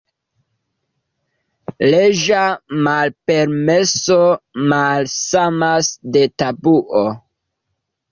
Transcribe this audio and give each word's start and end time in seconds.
Leĝa 1.89 2.39
malpermeso 2.87 4.17
malsamas 4.71 5.91
de 6.17 6.25
tabuo. 6.45 7.05